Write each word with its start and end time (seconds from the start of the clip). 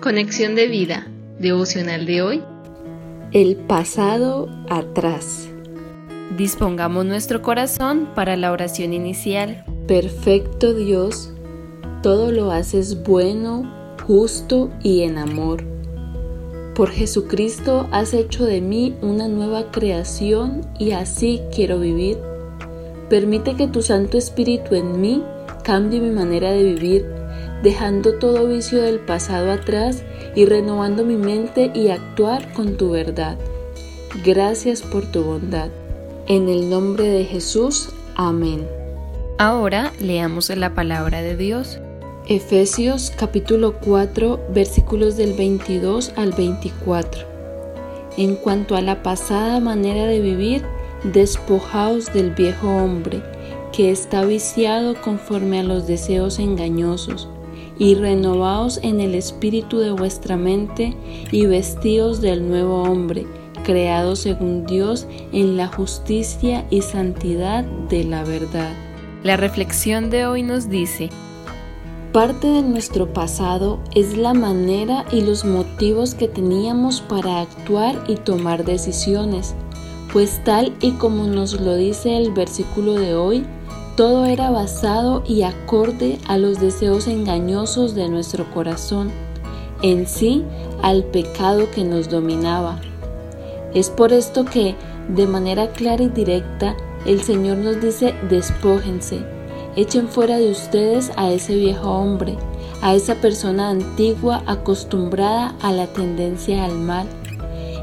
Conexión 0.00 0.54
de 0.54 0.66
vida, 0.66 1.06
devocional 1.38 2.06
de 2.06 2.22
hoy. 2.22 2.42
El 3.32 3.56
pasado 3.56 4.48
atrás. 4.70 5.50
Dispongamos 6.38 7.04
nuestro 7.04 7.42
corazón 7.42 8.08
para 8.14 8.38
la 8.38 8.50
oración 8.50 8.94
inicial. 8.94 9.62
Perfecto 9.86 10.72
Dios, 10.72 11.34
todo 12.02 12.32
lo 12.32 12.50
haces 12.50 13.02
bueno, 13.02 13.70
justo 14.06 14.70
y 14.82 15.02
en 15.02 15.18
amor. 15.18 15.64
Por 16.74 16.88
Jesucristo 16.88 17.86
has 17.90 18.14
hecho 18.14 18.46
de 18.46 18.62
mí 18.62 18.96
una 19.02 19.28
nueva 19.28 19.70
creación 19.70 20.62
y 20.78 20.92
así 20.92 21.42
quiero 21.54 21.78
vivir. 21.78 22.16
Permite 23.10 23.54
que 23.54 23.68
tu 23.68 23.82
Santo 23.82 24.16
Espíritu 24.16 24.76
en 24.76 24.98
mí 24.98 25.22
cambie 25.62 26.00
mi 26.00 26.10
manera 26.10 26.52
de 26.52 26.62
vivir 26.62 27.19
dejando 27.62 28.14
todo 28.14 28.48
vicio 28.48 28.82
del 28.82 29.00
pasado 29.00 29.50
atrás 29.50 30.02
y 30.34 30.46
renovando 30.46 31.04
mi 31.04 31.16
mente 31.16 31.70
y 31.74 31.88
actuar 31.88 32.52
con 32.52 32.76
tu 32.76 32.90
verdad. 32.90 33.36
Gracias 34.24 34.82
por 34.82 35.06
tu 35.06 35.22
bondad. 35.22 35.68
En 36.26 36.48
el 36.48 36.70
nombre 36.70 37.08
de 37.08 37.24
Jesús, 37.24 37.90
amén. 38.14 38.66
Ahora 39.38 39.92
leamos 40.00 40.50
la 40.50 40.74
palabra 40.74 41.22
de 41.22 41.36
Dios. 41.36 41.78
Efesios 42.28 43.12
capítulo 43.16 43.74
4 43.80 44.40
versículos 44.54 45.16
del 45.16 45.32
22 45.34 46.12
al 46.16 46.32
24. 46.32 47.22
En 48.16 48.36
cuanto 48.36 48.76
a 48.76 48.80
la 48.80 49.02
pasada 49.02 49.60
manera 49.60 50.06
de 50.06 50.20
vivir, 50.20 50.62
despojaos 51.04 52.12
del 52.12 52.32
viejo 52.32 52.68
hombre, 52.68 53.22
que 53.72 53.90
está 53.90 54.24
viciado 54.24 55.00
conforme 55.00 55.60
a 55.60 55.62
los 55.62 55.86
deseos 55.86 56.38
engañosos 56.38 57.28
y 57.80 57.94
renovaos 57.94 58.78
en 58.82 59.00
el 59.00 59.14
espíritu 59.14 59.78
de 59.78 59.90
vuestra 59.90 60.36
mente 60.36 60.94
y 61.32 61.46
vestíos 61.46 62.20
del 62.20 62.46
nuevo 62.46 62.82
hombre, 62.82 63.26
creado 63.64 64.16
según 64.16 64.66
Dios 64.66 65.06
en 65.32 65.56
la 65.56 65.66
justicia 65.66 66.66
y 66.68 66.82
santidad 66.82 67.64
de 67.64 68.04
la 68.04 68.22
verdad. 68.22 68.74
La 69.24 69.38
reflexión 69.38 70.10
de 70.10 70.26
hoy 70.26 70.42
nos 70.42 70.68
dice, 70.68 71.08
Parte 72.12 72.48
de 72.48 72.62
nuestro 72.62 73.12
pasado 73.14 73.80
es 73.94 74.16
la 74.16 74.34
manera 74.34 75.06
y 75.10 75.22
los 75.22 75.46
motivos 75.46 76.14
que 76.14 76.28
teníamos 76.28 77.00
para 77.00 77.40
actuar 77.40 78.04
y 78.08 78.16
tomar 78.16 78.64
decisiones, 78.64 79.54
pues 80.12 80.42
tal 80.44 80.74
y 80.82 80.90
como 80.92 81.28
nos 81.28 81.58
lo 81.58 81.76
dice 81.76 82.18
el 82.18 82.32
versículo 82.32 82.94
de 82.94 83.14
hoy, 83.14 83.46
todo 84.00 84.24
era 84.24 84.48
basado 84.48 85.22
y 85.26 85.42
acorde 85.42 86.18
a 86.26 86.38
los 86.38 86.58
deseos 86.58 87.06
engañosos 87.06 87.94
de 87.94 88.08
nuestro 88.08 88.50
corazón, 88.50 89.10
en 89.82 90.06
sí 90.08 90.42
al 90.80 91.04
pecado 91.04 91.70
que 91.70 91.84
nos 91.84 92.08
dominaba. 92.08 92.80
Es 93.74 93.90
por 93.90 94.14
esto 94.14 94.46
que, 94.46 94.74
de 95.14 95.26
manera 95.26 95.72
clara 95.72 96.02
y 96.02 96.08
directa, 96.08 96.74
el 97.04 97.20
Señor 97.20 97.58
nos 97.58 97.82
dice, 97.82 98.14
despójense, 98.30 99.18
echen 99.76 100.08
fuera 100.08 100.38
de 100.38 100.50
ustedes 100.50 101.12
a 101.18 101.30
ese 101.30 101.54
viejo 101.56 101.90
hombre, 101.90 102.38
a 102.80 102.94
esa 102.94 103.16
persona 103.16 103.68
antigua 103.68 104.42
acostumbrada 104.46 105.54
a 105.60 105.72
la 105.72 105.86
tendencia 105.88 106.64
al 106.64 106.78
mal. 106.78 107.06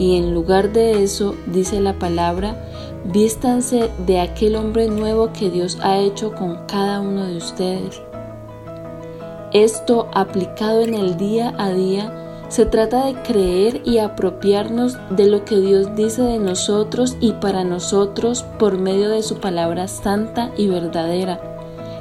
Y 0.00 0.16
en 0.16 0.34
lugar 0.34 0.72
de 0.72 1.04
eso, 1.04 1.36
dice 1.46 1.80
la 1.80 2.00
palabra, 2.00 2.56
Vístanse 3.04 3.90
de 4.06 4.20
aquel 4.20 4.56
hombre 4.56 4.88
nuevo 4.88 5.32
que 5.32 5.50
Dios 5.50 5.78
ha 5.82 5.96
hecho 5.96 6.34
con 6.34 6.66
cada 6.66 7.00
uno 7.00 7.24
de 7.24 7.38
ustedes. 7.38 8.02
Esto 9.52 10.08
aplicado 10.12 10.82
en 10.82 10.94
el 10.94 11.16
día 11.16 11.54
a 11.56 11.70
día 11.70 12.44
se 12.48 12.66
trata 12.66 13.06
de 13.06 13.14
creer 13.22 13.80
y 13.84 13.98
apropiarnos 13.98 14.98
de 15.08 15.26
lo 15.26 15.44
que 15.44 15.56
Dios 15.60 15.96
dice 15.96 16.22
de 16.22 16.38
nosotros 16.38 17.16
y 17.20 17.32
para 17.32 17.64
nosotros 17.64 18.44
por 18.58 18.76
medio 18.76 19.08
de 19.08 19.22
su 19.22 19.38
palabra 19.38 19.88
santa 19.88 20.50
y 20.56 20.68
verdadera, 20.68 21.40